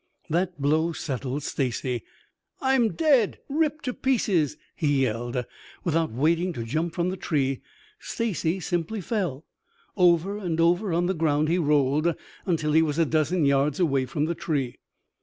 That 0.31 0.59
blow 0.59 0.93
settled 0.93 1.43
Stacy. 1.43 2.01
"I'm 2.59 2.93
dead 2.93 3.37
ripped 3.47 3.85
to 3.85 3.93
pieces!" 3.93 4.57
he 4.75 5.03
yelled. 5.03 5.45
Without 5.83 6.11
waiting 6.11 6.53
to 6.53 6.63
jump 6.63 6.95
from 6.95 7.09
the 7.09 7.17
tree, 7.17 7.61
Stacy 7.99 8.59
simply 8.61 8.99
fell. 8.99 9.45
Over 9.95 10.39
and 10.39 10.59
over 10.59 10.91
on 10.91 11.05
the 11.05 11.13
ground 11.13 11.49
he 11.49 11.59
rolled 11.59 12.15
until 12.47 12.71
he 12.71 12.81
was 12.81 12.97
a 12.97 13.05
dozen 13.05 13.45
yards 13.45 13.79
away 13.79 14.07
from 14.07 14.25
the 14.25 14.33
tree. 14.33 14.79